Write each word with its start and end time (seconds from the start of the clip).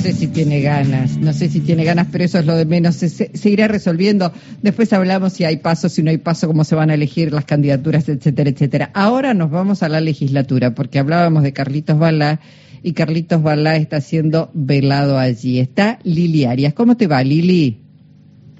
sé 0.00 0.12
si 0.14 0.28
tiene 0.28 0.62
ganas, 0.62 1.18
no 1.18 1.32
sé 1.32 1.48
si 1.48 1.60
tiene 1.60 1.84
ganas, 1.84 2.08
pero 2.10 2.24
eso 2.24 2.38
es 2.38 2.46
lo 2.46 2.56
de 2.56 2.64
menos. 2.64 2.96
Se, 2.96 3.50
irá 3.50 3.68
resolviendo. 3.68 4.32
Después 4.62 4.92
hablamos 4.92 5.34
si 5.34 5.44
hay 5.44 5.58
paso, 5.58 5.88
si 5.88 6.02
no 6.02 6.10
hay 6.10 6.18
paso, 6.18 6.46
cómo 6.46 6.64
se 6.64 6.74
van 6.74 6.90
a 6.90 6.94
elegir 6.94 7.32
las 7.32 7.44
candidaturas, 7.44 8.08
etcétera, 8.08 8.50
etcétera. 8.50 8.90
Ahora 8.94 9.34
nos 9.34 9.50
vamos 9.50 9.82
a 9.82 9.88
la 9.88 10.00
legislatura, 10.00 10.74
porque 10.74 10.98
hablábamos 10.98 11.42
de 11.42 11.52
Carlitos 11.52 11.98
Balá 11.98 12.40
y 12.82 12.94
Carlitos 12.94 13.42
Balá 13.42 13.76
está 13.76 14.00
siendo 14.00 14.50
velado 14.54 15.18
allí. 15.18 15.60
Está 15.60 15.98
Lili 16.02 16.46
Arias. 16.46 16.72
¿Cómo 16.72 16.96
te 16.96 17.06
va, 17.06 17.22
Lili? 17.22 17.78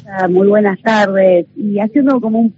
Ah, 0.06 0.28
muy 0.28 0.46
buenas 0.46 0.80
tardes. 0.82 1.46
Y 1.56 1.78
haciendo 1.78 2.20
como 2.20 2.40
un, 2.40 2.54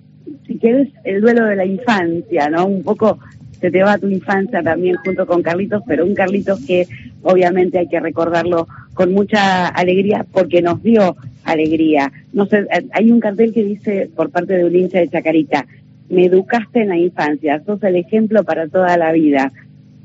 si 0.46 0.58
quieres, 0.58 0.88
el 1.04 1.20
duelo 1.20 1.44
de 1.46 1.56
la 1.56 1.64
infancia, 1.64 2.50
¿no? 2.50 2.66
Un 2.66 2.82
poco 2.82 3.18
se 3.60 3.70
te 3.70 3.80
va 3.80 3.96
tu 3.96 4.08
infancia 4.08 4.60
también 4.60 4.96
junto 4.96 5.24
con 5.24 5.40
Carlitos, 5.40 5.84
pero 5.86 6.04
un 6.04 6.14
Carlitos 6.14 6.66
que 6.66 6.88
obviamente 7.22 7.78
hay 7.78 7.88
que 7.88 8.00
recordarlo 8.00 8.66
con 8.94 9.12
mucha 9.12 9.68
alegría 9.68 10.26
porque 10.32 10.62
nos 10.62 10.82
dio 10.82 11.16
alegría. 11.44 12.12
No 12.32 12.46
sé, 12.46 12.66
hay 12.92 13.10
un 13.10 13.20
cartel 13.20 13.52
que 13.52 13.64
dice 13.64 14.10
por 14.14 14.30
parte 14.30 14.54
de 14.54 14.64
un 14.64 14.74
hincha 14.74 14.98
de 14.98 15.08
Chacarita, 15.08 15.66
me 16.08 16.26
educaste 16.26 16.82
en 16.82 16.88
la 16.88 16.98
infancia, 16.98 17.62
sos 17.64 17.82
el 17.82 17.96
ejemplo 17.96 18.44
para 18.44 18.68
toda 18.68 18.96
la 18.96 19.12
vida. 19.12 19.52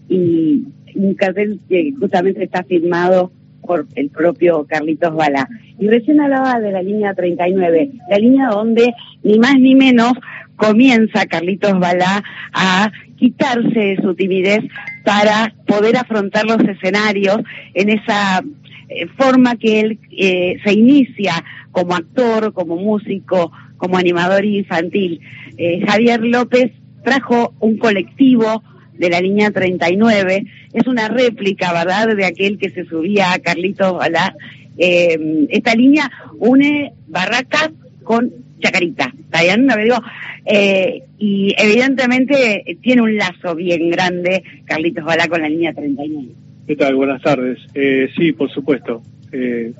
Y 0.09 0.63
un 0.95 1.13
cartel 1.16 1.59
que 1.67 1.94
justamente 1.99 2.44
está 2.44 2.63
firmado 2.63 3.31
por 3.61 3.86
el 3.95 4.09
propio 4.09 4.66
Carlitos 4.66 5.13
Bala. 5.13 5.49
Y 5.77 5.88
recién 5.88 6.22
hablaba 6.22 6.59
de 6.59 6.72
la 6.72 6.81
línea 6.81 7.13
39, 7.13 7.91
la 8.09 8.17
línea 8.17 8.47
donde 8.47 8.94
ni 9.23 9.38
más 9.38 9.55
ni 9.59 9.75
menos 9.75 10.13
comienza 10.55 11.25
Carlitos 11.25 11.77
Balá 11.80 12.23
a 12.53 12.91
quitarse 13.17 13.97
su 14.02 14.16
timidez 14.16 14.63
para 15.07 15.55
poder 15.66 15.95
afrontar 15.95 16.43
los 16.45 16.59
escenarios 16.67 17.38
en 17.73 17.88
esa 17.88 18.43
eh, 18.89 19.07
forma 19.17 19.55
que 19.55 19.80
él 19.80 19.99
eh, 20.11 20.57
se 20.66 20.73
inicia 20.73 21.45
como 21.72 21.95
actor, 21.95 22.52
como 22.52 22.75
músico, 22.75 23.53
como 23.78 23.97
animador 23.97 24.44
infantil. 24.44 25.22
Eh, 25.58 25.81
Javier 25.88 26.19
López 26.25 26.73
trajo 27.05 27.53
un 27.61 27.78
colectivo 27.78 28.61
de 28.95 29.09
la 29.09 29.22
línea 29.22 29.50
39, 29.50 30.44
es 30.73 30.88
una 30.88 31.08
réplica, 31.08 31.72
¿verdad?, 31.72 32.13
de 32.13 32.25
aquel 32.25 32.58
que 32.58 32.72
se 32.72 32.83
subía 32.83 33.31
a 33.31 33.39
Carlitos 33.39 33.94
Balá. 33.94 34.35
esta 34.78 35.73
línea 35.73 36.11
une 36.38 36.91
Barracas 37.08 37.69
con 38.03 38.33
Chacarita, 38.59 39.13
¿está 39.19 39.44
bien? 39.44 39.67
digo, 39.67 39.97
eh, 40.45 41.03
y 41.19 41.53
evidentemente 41.58 42.77
tiene 42.81 43.02
un 43.02 43.17
lazo 43.17 43.55
bien 43.55 43.89
grande 43.89 44.44
Carlitos 44.66 45.03
Balá 45.03 45.27
con 45.27 45.41
la 45.41 45.50
línea 45.50 45.73
39. 45.73 46.30
¿Qué 46.67 46.75
tal? 46.75 46.95
Buenas 46.95 47.22
tardes. 47.22 47.59
Eh, 47.73 48.09
sí, 48.17 48.31
por 48.33 48.52
supuesto. 48.52 49.02
Eh, 49.31 49.73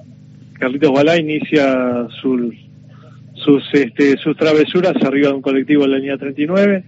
Carlitos 0.59 0.92
Balá 0.92 1.17
inicia 1.17 2.08
sus, 2.22 2.55
sus, 3.33 3.64
este, 3.73 4.17
sus 4.17 4.36
travesuras 4.38 4.95
arriba 5.03 5.30
de 5.30 5.36
un 5.36 5.42
colectivo 5.42 5.86
en 5.86 5.92
la 5.92 5.98
línea 5.98 6.17
39. 6.17 6.83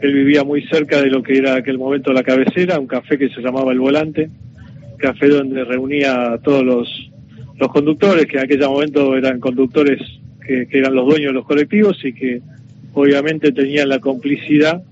Él 0.00 0.14
vivía 0.14 0.44
muy 0.44 0.62
cerca 0.66 1.00
de 1.02 1.10
lo 1.10 1.22
que 1.22 1.36
era 1.36 1.56
aquel 1.56 1.78
momento 1.78 2.12
la 2.12 2.22
cabecera, 2.22 2.78
un 2.78 2.86
café 2.86 3.18
que 3.18 3.28
se 3.28 3.42
llamaba 3.42 3.72
El 3.72 3.80
Volante, 3.80 4.30
café 4.98 5.28
donde 5.28 5.64
reunía 5.64 6.32
a 6.32 6.38
todos 6.38 6.64
los, 6.64 7.10
los 7.58 7.68
conductores, 7.68 8.26
que 8.26 8.38
en 8.38 8.44
aquel 8.44 8.60
momento 8.60 9.16
eran 9.16 9.40
conductores 9.40 10.00
que, 10.40 10.66
eran 10.70 10.94
los 10.94 11.06
dueños 11.06 11.28
de 11.28 11.34
los 11.34 11.46
colectivos 11.46 11.98
y 12.04 12.12
que 12.12 12.40
obviamente 12.92 13.52
tenían 13.52 13.88
la 13.88 13.98
complicidad 13.98 14.82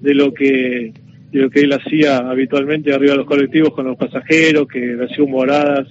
de 0.00 0.14
lo 0.14 0.32
que 0.32 0.92
de 1.30 1.40
lo 1.40 1.48
que 1.48 1.60
él 1.60 1.72
hacía 1.72 2.18
habitualmente 2.18 2.92
arriba 2.92 3.12
de 3.12 3.18
los 3.18 3.26
colectivos 3.26 3.72
con 3.72 3.86
los 3.86 3.96
pasajeros, 3.96 4.68
que 4.68 4.98
hacía 5.02 5.24
humoradas 5.24 5.88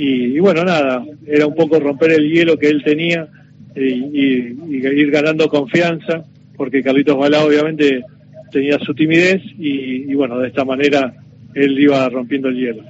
y, 0.00 0.38
bueno, 0.38 0.62
nada, 0.62 1.04
era 1.26 1.44
un 1.44 1.56
poco 1.56 1.80
romper 1.80 2.12
el 2.12 2.30
hielo 2.30 2.56
que 2.56 2.68
él 2.68 2.84
tenía 2.84 3.26
y, 3.74 4.54
ir 4.70 5.10
ganando 5.10 5.48
confianza, 5.48 6.22
porque 6.56 6.84
Carlitos 6.84 7.18
Balá 7.18 7.44
obviamente 7.44 8.04
tenía 8.52 8.78
su 8.78 8.94
timidez 8.94 9.42
y, 9.58 10.14
bueno, 10.14 10.38
de 10.38 10.46
esta 10.46 10.64
manera 10.64 11.14
él 11.52 11.76
iba 11.76 12.08
rompiendo 12.10 12.46
el 12.46 12.56
hielo. 12.56 12.84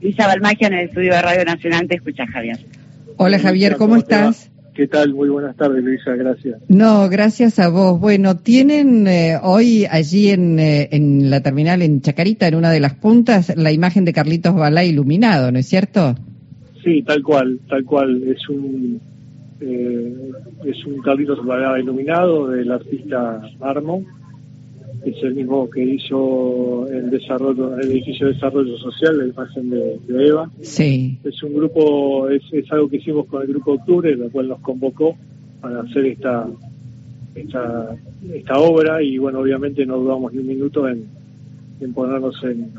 Lisa 0.00 0.26
Balmagia 0.26 0.66
en 0.66 0.74
el 0.74 0.88
estudio 0.88 1.12
de 1.12 1.22
Radio 1.22 1.44
Nacional, 1.44 1.86
te 1.86 1.94
escucha 1.94 2.26
Javier. 2.26 2.58
Hola 3.18 3.38
Javier, 3.38 3.76
¿cómo 3.76 3.94
estás? 3.94 4.50
¿Qué 4.76 4.86
tal? 4.88 5.14
Muy 5.14 5.30
buenas 5.30 5.56
tardes, 5.56 5.82
Luisa, 5.82 6.14
gracias. 6.16 6.60
No, 6.68 7.08
gracias 7.08 7.58
a 7.58 7.70
vos. 7.70 7.98
Bueno, 7.98 8.36
tienen 8.36 9.06
eh, 9.06 9.38
hoy 9.42 9.86
allí 9.90 10.28
en, 10.28 10.58
eh, 10.58 10.90
en 10.92 11.30
la 11.30 11.42
terminal 11.42 11.80
en 11.80 12.02
Chacarita, 12.02 12.46
en 12.46 12.56
una 12.56 12.70
de 12.70 12.80
las 12.80 12.94
puntas, 12.94 13.56
la 13.56 13.72
imagen 13.72 14.04
de 14.04 14.12
Carlitos 14.12 14.54
Balá 14.54 14.84
iluminado, 14.84 15.50
¿no 15.50 15.58
es 15.58 15.66
cierto? 15.66 16.14
Sí, 16.84 17.02
tal 17.04 17.22
cual, 17.22 17.58
tal 17.70 17.86
cual. 17.86 18.22
Es 18.24 18.46
un, 18.50 19.00
eh, 19.62 20.30
es 20.66 20.84
un 20.84 21.00
Carlitos 21.00 21.42
Balá 21.42 21.80
iluminado 21.80 22.48
del 22.48 22.70
artista 22.70 23.40
Armo 23.62 24.04
es 25.10 25.22
el 25.22 25.34
mismo 25.34 25.68
que 25.70 25.82
hizo 25.82 26.86
el 26.88 27.10
desarrollo, 27.10 27.78
el 27.78 27.90
edificio 27.90 28.26
de 28.26 28.34
desarrollo 28.34 28.76
social, 28.78 29.18
la 29.18 29.26
imagen 29.26 29.70
de, 29.70 29.98
Eva. 30.08 30.50
Sí. 30.60 31.18
Es 31.24 31.42
un 31.42 31.54
grupo, 31.54 32.28
es, 32.28 32.42
algo 32.70 32.88
que 32.88 32.96
hicimos 32.96 33.26
con 33.26 33.42
el 33.42 33.48
grupo 33.48 33.72
Octubre, 33.72 34.10
el 34.10 34.30
cual 34.30 34.48
nos 34.48 34.60
convocó 34.60 35.16
para 35.60 35.80
hacer 35.80 36.06
esta, 36.06 36.46
esta, 37.34 37.96
esta 38.32 38.58
obra 38.58 39.02
y 39.02 39.18
bueno, 39.18 39.40
obviamente 39.40 39.86
no 39.86 39.98
dudamos 39.98 40.32
ni 40.32 40.40
un 40.40 40.46
minuto 40.48 40.88
en, 40.88 41.04
en 41.80 41.92
ponernos 41.92 42.42
en, 42.44 42.72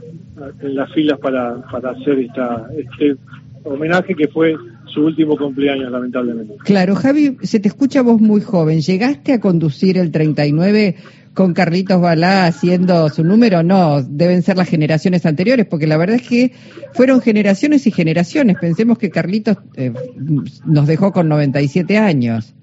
en 0.62 0.76
las 0.76 0.92
filas 0.94 1.20
para, 1.20 1.62
para 1.72 1.92
hacer 1.92 2.20
esta, 2.20 2.68
este 2.78 3.16
homenaje 3.64 4.16
que 4.16 4.28
fue 4.28 4.56
su 4.94 5.06
último 5.06 5.38
cumpleaños, 5.38 5.92
lamentablemente. 5.92 6.56
Claro, 6.64 6.96
Javi, 6.96 7.38
se 7.42 7.60
te 7.60 7.68
escucha 7.68 8.02
vos 8.02 8.20
muy 8.20 8.42
joven. 8.42 8.82
¿Llegaste 8.82 9.34
a 9.34 9.40
conducir 9.40 9.98
el 9.98 10.12
39 10.12 10.96
con 11.38 11.54
Carlitos 11.54 12.02
Balá 12.02 12.48
haciendo 12.48 13.10
su 13.10 13.24
número, 13.24 13.62
no, 13.62 14.02
deben 14.02 14.42
ser 14.42 14.58
las 14.58 14.68
generaciones 14.68 15.24
anteriores, 15.28 15.68
porque 15.68 15.86
la 15.86 15.96
verdad 15.96 16.16
es 16.16 16.28
que 16.28 16.52
fueron 16.94 17.22
generaciones 17.22 17.86
y 17.86 17.92
generaciones. 17.92 18.58
Pensemos 18.60 18.98
que 18.98 19.12
Carlitos 19.12 19.58
eh, 19.76 19.94
nos 20.66 20.88
dejó 20.88 21.12
con 21.12 21.30
97 21.30 21.96
años. 21.96 22.56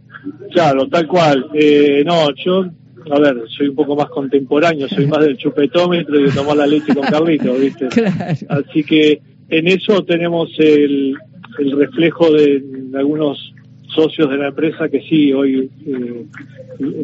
Claro, 0.50 0.88
tal 0.88 1.06
cual. 1.06 1.46
Eh, 1.54 2.02
no, 2.04 2.34
yo, 2.34 2.64
a 3.12 3.20
ver, 3.20 3.44
soy 3.56 3.68
un 3.68 3.76
poco 3.76 3.94
más 3.94 4.08
contemporáneo, 4.08 4.88
soy 4.88 5.06
más 5.06 5.24
del 5.24 5.36
chupetómetro 5.36 6.18
y 6.18 6.24
de 6.24 6.32
tomar 6.32 6.56
la 6.56 6.66
leche 6.66 6.92
con 6.96 7.04
Carlitos, 7.04 7.60
¿viste? 7.60 7.86
Así 8.48 8.82
que 8.82 9.22
en 9.50 9.68
eso 9.68 10.02
tenemos 10.02 10.50
el, 10.58 11.14
el 11.60 11.78
reflejo 11.78 12.28
de 12.32 12.60
algunos 12.96 13.53
socios 13.94 14.28
de 14.30 14.36
la 14.36 14.48
empresa 14.48 14.88
que 14.88 15.00
sí, 15.02 15.32
hoy 15.32 15.70
eh, 15.86 16.26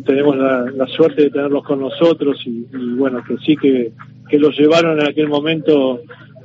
tenemos 0.05 0.37
la, 0.37 0.87
suerte 0.89 1.23
de 1.23 1.31
tenerlos 1.31 1.65
con 1.65 1.81
nosotros 1.81 2.41
y, 2.45 2.67
bueno, 2.97 3.23
que 3.27 3.37
sí 3.39 3.57
que, 3.57 3.93
que 4.29 4.39
los 4.39 4.59
llevaron 4.59 5.01
en 5.01 5.07
aquel 5.07 5.29
momento 5.29 6.01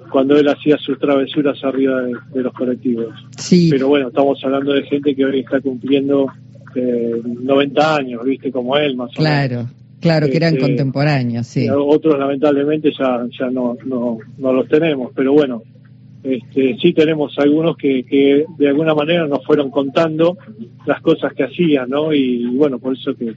cuando 0.09 0.37
él 0.37 0.47
hacía 0.47 0.77
sus 0.77 0.99
travesuras 0.99 1.61
arriba 1.63 2.01
de, 2.01 2.41
los 2.41 2.53
colectivos. 2.53 3.13
Sí. 3.37 3.69
Pero 3.71 3.87
bueno, 3.87 4.09
estamos 4.09 4.39
hablando 4.43 4.73
de 4.73 4.83
gente 4.83 5.15
que 5.15 5.25
hoy 5.25 5.39
está 5.39 5.59
cumpliendo 5.59 6.27
eh, 6.75 7.21
90 7.23 7.95
años, 7.95 8.23
viste, 8.23 8.51
como 8.51 8.77
él 8.77 8.95
más 8.95 9.09
o 9.17 9.21
menos. 9.21 9.47
Claro. 9.47 9.69
Claro, 10.01 10.27
que 10.27 10.37
eran 10.37 10.53
este, 10.53 10.67
contemporáneos, 10.67 11.47
sí. 11.47 11.67
Otros 11.67 12.19
lamentablemente 12.19 12.91
ya, 12.91 13.25
ya 13.39 13.49
no, 13.49 13.75
no, 13.85 14.19
no 14.37 14.53
los 14.53 14.67
tenemos, 14.67 15.11
pero 15.15 15.33
bueno, 15.33 15.63
este, 16.25 16.77
sí 16.81 16.93
tenemos 16.93 17.37
algunos 17.37 17.77
que, 17.77 18.03
que 18.03 18.45
de 18.57 18.67
alguna 18.67 18.95
manera 18.95 19.27
nos 19.27 19.45
fueron 19.45 19.69
contando 19.69 20.37
las 20.85 20.99
cosas 21.01 21.33
que 21.33 21.43
hacían, 21.43 21.89
¿no? 21.89 22.13
Y, 22.13 22.45
bueno, 22.47 22.79
por 22.79 22.93
eso 22.93 23.15
que, 23.15 23.35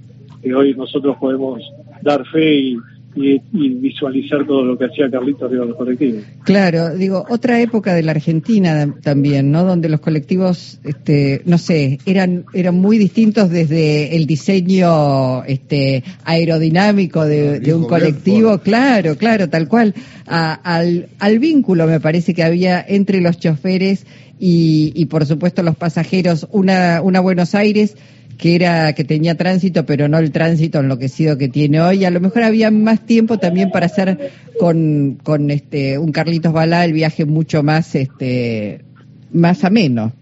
hoy 0.55 0.75
nosotros 0.75 1.17
podemos 1.19 1.63
dar 2.03 2.25
fe 2.27 2.55
y, 2.55 2.79
y, 3.25 3.69
visualizar 3.79 4.47
todo 4.47 4.65
lo 4.65 4.79
que 4.79 4.87
hacía 4.87 5.11
Carlito 5.11 5.47
arriba 5.47 5.63
de 5.63 5.69
los 5.69 5.77
colectivos. 5.77 6.23
Claro, 6.45 6.95
digo, 6.97 7.25
otra 7.29 7.61
época 7.61 7.95
de 7.95 8.03
la 8.03 8.13
Argentina 8.13 8.95
también, 9.03 9.51
¿no? 9.51 9.65
Donde 9.65 9.89
los 9.89 10.01
colectivos, 10.01 10.81
este, 10.85 11.43
no 11.45 11.59
sé, 11.59 11.99
eran, 12.07 12.45
eran 12.55 12.77
muy 12.77 12.99
distintos 12.99 13.51
desde 13.51 14.17
el 14.17 14.27
diseño 14.27 15.45
este, 15.45 16.05
aerodinámico 16.25 17.25
de, 17.25 17.75
un 17.75 17.85
colectivo, 17.85 18.59
claro, 18.59 19.17
claro, 19.17 19.49
tal 19.49 19.69
cual, 19.69 19.95
al, 20.27 21.09
al 21.19 21.39
vínculo 21.39 21.87
me 21.87 22.01
parece 22.01 22.35
que 22.35 22.43
había 22.43 22.85
entre 22.87 23.21
los 23.21 23.39
choferes 23.39 24.07
y, 24.39 24.93
y 24.95 25.07
por 25.07 25.27
supuesto 25.27 25.63
los 25.63 25.77
pasajeros, 25.77 26.47
una, 26.51 27.03
una 27.03 27.21
Buenos 27.21 27.55
Aires 27.55 27.97
que 28.39 28.55
era 28.55 28.93
que 28.95 29.05
tenía 29.05 29.35
tránsito, 29.35 29.85
pero 29.85 30.09
no 30.09 30.19
el 30.19 30.31
tránsito 30.31 30.79
enloquecido 30.79 31.37
que 31.37 31.49
tiene 31.49 31.81
hoy. 31.81 32.05
A 32.05 32.11
lo 32.11 32.21
mejor 32.21 32.45
había 32.45 32.71
más 32.71 33.05
tiempo 33.05 33.39
también 33.39 33.71
para 33.71 33.87
hacer 33.87 34.31
con, 34.59 35.19
con 35.25 35.51
este 35.51 35.99
un 35.99 36.13
Carlitos 36.13 36.53
Balá 36.53 36.85
el 36.85 36.93
viaje 36.93 37.25
mucho 37.25 37.65
más 37.65 37.95
este 37.97 38.85
más 39.33 39.65
ameno. 39.65 40.13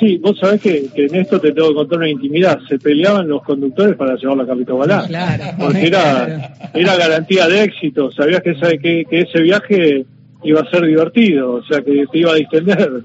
Sí, 0.00 0.16
vos 0.18 0.38
sabés 0.38 0.60
que, 0.60 0.88
en 0.94 1.14
esto 1.16 1.40
te 1.40 1.52
tengo 1.52 1.68
que 1.68 1.74
contar 1.74 1.98
una 1.98 2.08
intimidad. 2.08 2.60
Se 2.68 2.78
peleaban 2.78 3.28
los 3.28 3.42
conductores 3.42 3.96
para 3.96 4.16
llevar 4.16 4.40
a 4.40 4.46
Carlitos 4.46 4.78
Balá. 4.78 5.04
Claro, 5.06 5.44
porque 5.58 5.86
era, 5.86 6.54
era 6.72 6.96
garantía 6.96 7.46
de 7.46 7.64
éxito. 7.64 8.10
Sabías 8.12 8.40
que, 8.42 8.54
que, 8.78 9.04
que 9.04 9.20
ese 9.20 9.42
viaje 9.42 10.06
iba 10.44 10.60
a 10.60 10.70
ser 10.70 10.86
divertido, 10.86 11.54
o 11.54 11.64
sea 11.64 11.82
que 11.82 12.06
te 12.10 12.18
iba 12.18 12.32
a 12.32 12.36
distender. 12.36 13.02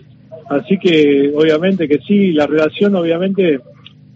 Así 0.50 0.78
que 0.78 1.32
obviamente 1.36 1.88
que 1.88 2.00
sí, 2.08 2.32
la 2.32 2.46
relación 2.46 2.96
obviamente 2.96 3.60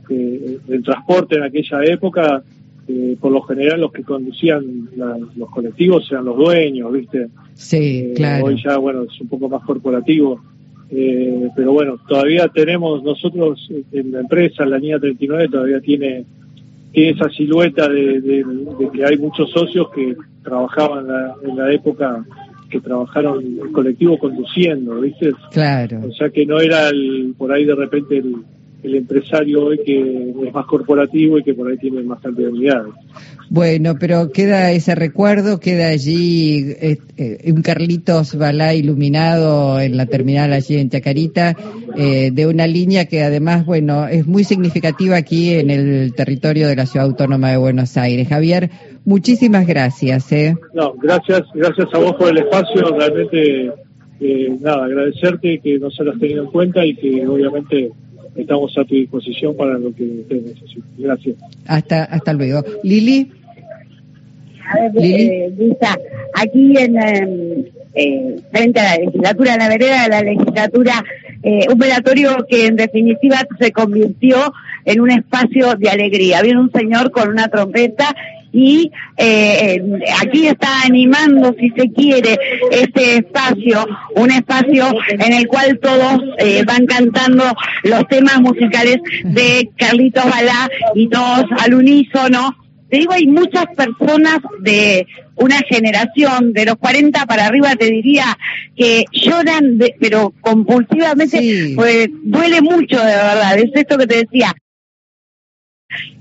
eh, 0.09 0.59
del 0.65 0.83
transporte 0.83 1.35
en 1.35 1.43
aquella 1.43 1.83
época, 1.83 2.41
eh, 2.87 3.17
por 3.19 3.31
lo 3.31 3.41
general 3.41 3.81
los 3.81 3.91
que 3.91 4.03
conducían 4.03 4.89
los 5.35 5.49
colectivos 5.49 6.09
eran 6.11 6.25
los 6.25 6.37
dueños, 6.37 6.91
¿viste? 6.93 7.27
Sí, 7.53 7.99
eh, 7.99 8.13
claro. 8.15 8.45
Hoy 8.45 8.61
ya, 8.63 8.77
bueno, 8.77 9.03
es 9.03 9.19
un 9.19 9.27
poco 9.27 9.49
más 9.49 9.63
corporativo. 9.63 10.41
pero 10.89 11.73
bueno, 11.73 11.99
todavía 12.07 12.47
tenemos 12.47 13.03
nosotros 13.03 13.69
en 13.91 14.11
la 14.13 14.21
empresa, 14.21 14.65
la 14.65 14.77
línea 14.77 14.99
39 14.99 15.49
todavía 15.49 15.81
tiene, 15.81 16.23
tiene 16.93 17.09
esa 17.09 17.29
silueta 17.29 17.89
de, 17.89 18.45
que 18.93 19.05
hay 19.05 19.17
muchos 19.17 19.51
socios 19.51 19.89
que 19.93 20.15
trabajaban 20.43 21.07
en 21.43 21.57
la 21.57 21.73
época 21.73 22.25
que 22.69 22.79
trabajaron 22.79 23.43
el 23.43 23.71
colectivo 23.71 24.17
conduciendo, 24.17 25.01
¿viste? 25.01 25.31
Claro. 25.51 26.01
O 26.07 26.11
sea 26.13 26.29
que 26.29 26.45
no 26.45 26.59
era 26.59 26.89
el, 26.89 27.33
por 27.37 27.51
ahí 27.51 27.65
de 27.65 27.75
repente 27.75 28.17
el, 28.17 28.35
el 28.87 28.95
empresario 28.95 29.65
hoy 29.65 29.79
que 29.85 30.31
es 30.47 30.53
más 30.53 30.65
corporativo 30.65 31.37
y 31.37 31.43
que 31.43 31.53
por 31.53 31.69
ahí 31.69 31.77
tiene 31.77 32.01
más 32.03 32.19
cantidad 32.21 32.47
de 32.47 32.53
unidades. 32.53 32.93
Bueno, 33.49 33.95
pero 33.97 34.31
queda 34.31 34.71
ese 34.71 34.93
recuerdo, 34.93 35.59
queda 35.59 35.87
allí 35.87 36.71
eh, 36.81 36.97
eh, 37.15 37.51
un 37.51 37.61
Carlitos 37.61 38.37
Balá 38.37 38.73
iluminado 38.73 39.79
en 39.79 39.95
la 39.95 40.05
terminal 40.05 40.51
allí 40.51 40.75
en 40.75 40.89
Chacarita, 40.89 41.55
eh, 41.95 42.31
de 42.31 42.47
una 42.47 42.67
línea 42.67 43.05
que 43.05 43.23
además, 43.23 43.65
bueno, 43.65 44.05
es 44.07 44.27
muy 44.27 44.43
significativa 44.43 45.15
aquí 45.15 45.53
en 45.53 45.69
el 45.69 46.13
territorio 46.13 46.67
de 46.67 46.75
la 46.75 46.85
Ciudad 46.85 47.07
Autónoma 47.07 47.51
de 47.51 47.57
Buenos 47.57 47.95
Aires. 47.95 48.27
Javier, 48.27 48.69
muchísimas 49.05 49.65
gracias. 49.65 50.27
No, 50.73 50.93
gracias, 51.01 51.43
gracias 51.53 51.87
a 51.93 51.99
vos 51.99 52.15
por 52.15 52.29
el 52.29 52.39
espacio, 52.39 52.97
realmente, 52.97 53.71
nada, 54.59 54.85
agradecerte 54.85 55.59
que 55.63 55.79
nos 55.79 55.97
hayas 56.01 56.19
tenido 56.19 56.43
en 56.43 56.51
cuenta 56.51 56.85
y 56.85 56.95
que 56.95 57.25
obviamente 57.25 57.91
estamos 58.37 58.77
a 58.77 58.83
tu 58.85 58.95
disposición 58.95 59.55
para 59.55 59.77
lo 59.77 59.93
que 59.93 60.03
ustedes 60.03 60.43
necesiten. 60.43 60.83
Gracias. 60.97 61.35
Hasta, 61.65 62.03
hasta 62.03 62.33
luego. 62.33 62.63
Lili. 62.83 63.31
A 64.69 64.89
ver, 64.89 64.91
eh, 65.01 65.51
Lisa, 65.57 65.97
aquí 66.33 66.77
en 66.77 66.97
em, 67.01 67.65
eh, 67.95 68.35
frente 68.51 68.79
a 68.79 68.83
la 68.83 69.05
legislatura, 69.05 69.53
en 69.53 69.59
la 69.59 69.69
vereda 69.69 70.03
de 70.03 70.09
la 70.09 70.21
legislatura, 70.21 71.03
eh, 71.41 71.65
un 71.71 71.79
velatorio 71.79 72.45
que 72.49 72.67
en 72.67 72.75
definitiva 72.75 73.37
se 73.59 73.71
convirtió 73.71 74.53
en 74.85 75.01
un 75.01 75.11
espacio 75.11 75.75
de 75.75 75.89
alegría. 75.89 76.41
Viene 76.41 76.59
un 76.59 76.71
señor 76.71 77.11
con 77.11 77.29
una 77.29 77.47
trompeta 77.47 78.13
y 78.59 78.91
eh, 79.17 79.79
aquí 80.19 80.47
está 80.47 80.81
animando, 80.81 81.55
si 81.59 81.69
se 81.77 81.91
quiere, 81.91 82.39
este 82.71 83.17
espacio, 83.17 83.85
un 84.15 84.31
espacio 84.31 84.87
en 85.09 85.31
el 85.31 85.47
cual 85.47 85.77
todos 85.79 86.23
eh, 86.39 86.63
van 86.65 86.87
cantando 86.87 87.43
los 87.83 88.07
temas 88.07 88.41
musicales 88.41 88.97
de 89.25 89.69
Carlitos 89.77 90.25
Balá 90.25 90.67
y 90.95 91.07
todos 91.07 91.45
al 91.63 91.75
unísono. 91.75 92.57
Te 92.89 92.97
digo, 92.97 93.13
hay 93.13 93.27
muchas 93.27 93.65
personas 93.75 94.39
de 94.61 95.05
una 95.35 95.59
generación, 95.69 96.51
de 96.51 96.65
los 96.65 96.77
40 96.77 97.27
para 97.27 97.45
arriba, 97.45 97.75
te 97.75 97.91
diría, 97.91 98.25
que 98.75 99.05
lloran, 99.11 99.77
pero 99.99 100.33
compulsivamente, 100.41 101.73
pues 101.75 102.07
duele 102.23 102.61
mucho 102.63 102.97
de 102.97 103.05
verdad. 103.05 103.59
Es 103.59 103.69
esto 103.75 103.99
que 103.99 104.07
te 104.07 104.15
decía, 104.23 104.55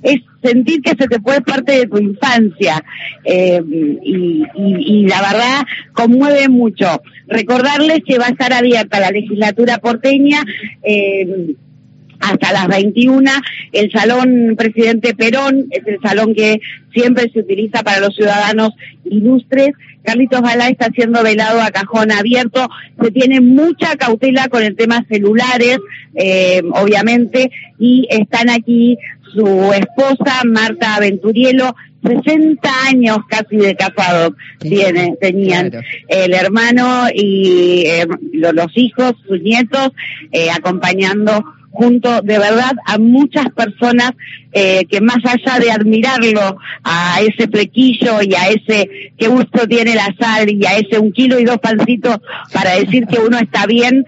es 0.03 0.21
sentir 0.43 0.81
que 0.83 0.91
se 0.91 1.09
te 1.09 1.21
puede 1.21 1.41
parte 1.41 1.73
de 1.73 1.87
tu 1.87 1.99
infancia 1.99 2.83
eh, 3.25 3.61
y, 4.03 5.07
la 5.07 5.21
verdad 5.21 5.65
conmueve 5.93 6.49
mucho. 6.49 7.03
Recordarles 7.27 8.01
que 8.07 8.19
va 8.19 8.27
a 8.27 8.31
estar 8.31 8.53
abierta 8.53 9.01
la 9.01 9.11
legislatura 9.11 9.79
porteña. 9.79 10.45
Eh, 10.83 11.55
hasta 12.31 12.53
las 12.53 12.69
21. 12.69 13.31
El 13.73 13.91
Salón 13.91 14.55
Presidente 14.57 15.15
Perón 15.15 15.67
es 15.71 15.87
el 15.87 15.99
salón 16.03 16.35
que 16.35 16.61
siempre 16.93 17.31
se 17.33 17.41
utiliza 17.41 17.83
para 17.83 18.01
los 18.01 18.15
ciudadanos 18.15 18.71
ilustres. 19.05 19.71
Carlitos 20.03 20.41
Balá 20.41 20.69
está 20.69 20.89
siendo 20.95 21.23
velado 21.23 21.61
a 21.61 21.71
cajón 21.71 22.13
abierto. 22.13 22.69
Se 23.03 23.11
tiene 23.11 23.41
mucha 23.41 23.97
cautela 23.97 24.49
con 24.49 24.63
el 24.63 24.77
tema 24.77 25.05
celulares, 25.09 25.79
eh, 26.15 26.63
obviamente, 26.73 27.51
y 27.79 28.07
están 28.11 28.51
aquí 28.51 28.97
su 29.35 29.73
esposa, 29.73 30.43
Marta 30.45 30.95
Aventurielo, 30.95 31.75
60 32.07 32.69
años 32.89 33.19
casi 33.29 33.57
de 33.57 33.75
casado 33.75 34.35
tiene, 34.61 35.17
tenían 35.21 35.73
el 36.09 36.35
hermano 36.35 37.07
y 37.13 37.85
eh, 37.87 38.07
los 38.33 38.77
hijos, 38.77 39.15
sus 39.27 39.41
nietos, 39.43 39.91
eh, 40.33 40.49
acompañando 40.51 41.45
junto 41.77 42.23
de 42.23 42.39
verdad 42.39 42.73
a 42.87 42.99
muchas 42.99 43.47
personas 43.51 44.13
eh, 44.53 44.85
que 44.91 45.01
más 45.01 45.19
allá 45.25 45.59
de 45.59 45.71
admirarlo 45.71 46.59
a 46.83 47.21
ese 47.21 47.49
flequillo 47.49 48.23
y 48.23 48.35
a 48.35 48.49
ese 48.49 48.89
que 49.19 49.29
gusto 49.29 49.67
tiene 49.69 49.95
la 49.95 50.15
sal 50.19 50.51
y 50.51 50.65
a 50.65 50.79
ese 50.79 50.99
un 50.99 51.13
kilo 51.13 51.39
y 51.39 51.45
dos 51.45 51.59
pancitos 51.59 52.19
para 52.53 52.77
decir 52.77 53.07
que 53.07 53.19
uno 53.19 53.39
está 53.39 53.67
bien, 53.67 54.05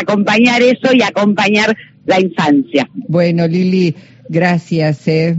acompañar 0.00 0.62
eso 0.62 0.92
y 0.92 1.02
acompañar 1.02 1.76
la 2.06 2.20
infancia. 2.20 2.88
Bueno, 2.94 3.46
Lili, 3.46 3.94
Gracias. 4.28 5.08
Eh. 5.08 5.38